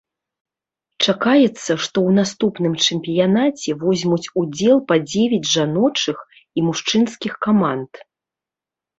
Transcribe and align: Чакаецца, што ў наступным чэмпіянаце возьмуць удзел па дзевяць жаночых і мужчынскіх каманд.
Чакаецца, 1.07 1.65
што 1.65 1.81
ў 1.81 2.13
наступным 2.19 2.73
чэмпіянаце 2.85 3.75
возьмуць 3.83 4.25
удзел 4.43 4.77
па 4.91 4.95
дзевяць 5.11 5.49
жаночых 5.55 6.17
і 6.61 6.65
мужчынскіх 6.69 7.33
каманд. 7.47 7.91